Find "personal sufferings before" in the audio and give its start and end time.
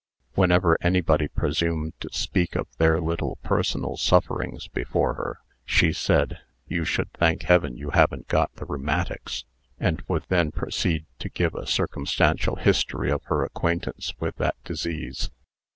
3.43-5.13